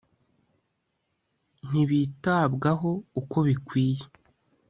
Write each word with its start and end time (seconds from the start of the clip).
ntibitabwaho 1.67 2.91
uko 3.19 3.37
bikwiye 3.47 4.03